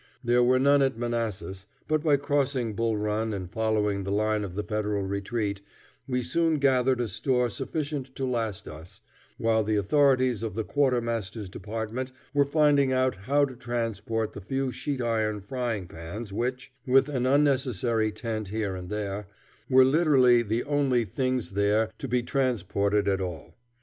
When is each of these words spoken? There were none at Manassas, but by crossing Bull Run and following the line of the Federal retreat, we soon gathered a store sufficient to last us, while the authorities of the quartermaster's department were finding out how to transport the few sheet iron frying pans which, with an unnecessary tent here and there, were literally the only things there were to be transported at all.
There 0.23 0.41
were 0.41 0.57
none 0.57 0.81
at 0.81 0.97
Manassas, 0.97 1.67
but 1.87 2.01
by 2.01 2.17
crossing 2.17 2.73
Bull 2.73 2.97
Run 2.97 3.33
and 3.35 3.51
following 3.51 4.03
the 4.03 4.09
line 4.11 4.43
of 4.43 4.55
the 4.55 4.63
Federal 4.63 5.03
retreat, 5.03 5.61
we 6.07 6.23
soon 6.23 6.57
gathered 6.57 6.99
a 6.99 7.07
store 7.07 7.51
sufficient 7.51 8.15
to 8.15 8.25
last 8.25 8.67
us, 8.67 9.01
while 9.37 9.63
the 9.63 9.75
authorities 9.75 10.41
of 10.41 10.55
the 10.55 10.63
quartermaster's 10.63 11.49
department 11.49 12.11
were 12.33 12.45
finding 12.45 12.91
out 12.91 13.13
how 13.15 13.45
to 13.45 13.55
transport 13.55 14.33
the 14.33 14.41
few 14.41 14.71
sheet 14.71 15.01
iron 15.03 15.39
frying 15.39 15.87
pans 15.87 16.33
which, 16.33 16.73
with 16.87 17.07
an 17.07 17.27
unnecessary 17.27 18.11
tent 18.11 18.47
here 18.47 18.75
and 18.75 18.89
there, 18.89 19.27
were 19.69 19.85
literally 19.85 20.41
the 20.41 20.63
only 20.63 21.05
things 21.05 21.51
there 21.51 21.77
were 21.81 21.91
to 21.99 22.07
be 22.07 22.23
transported 22.23 23.07
at 23.07 23.21
all. 23.21 23.53